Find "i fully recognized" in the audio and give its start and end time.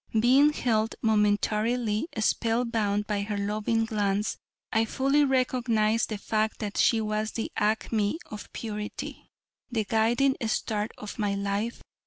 4.73-6.09